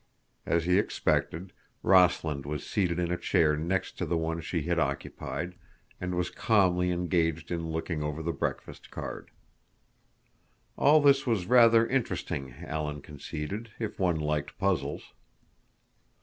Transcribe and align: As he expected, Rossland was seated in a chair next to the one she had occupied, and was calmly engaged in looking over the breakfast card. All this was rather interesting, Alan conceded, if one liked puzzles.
As 0.47 0.65
he 0.65 0.79
expected, 0.79 1.53
Rossland 1.83 2.47
was 2.47 2.65
seated 2.65 2.97
in 2.97 3.11
a 3.11 3.17
chair 3.17 3.55
next 3.55 3.99
to 3.99 4.05
the 4.07 4.17
one 4.17 4.41
she 4.41 4.63
had 4.63 4.79
occupied, 4.79 5.53
and 5.99 6.15
was 6.15 6.31
calmly 6.31 6.89
engaged 6.89 7.51
in 7.51 7.69
looking 7.69 8.01
over 8.01 8.23
the 8.23 8.33
breakfast 8.33 8.89
card. 8.89 9.29
All 10.75 11.01
this 11.01 11.27
was 11.27 11.45
rather 11.45 11.85
interesting, 11.85 12.55
Alan 12.65 13.03
conceded, 13.03 13.73
if 13.77 13.99
one 13.99 14.19
liked 14.19 14.57
puzzles. 14.57 15.13